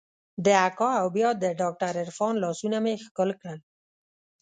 [0.45, 3.59] د اکا او بيا د ډاکتر عرفان لاسونه مې ښکل کړل.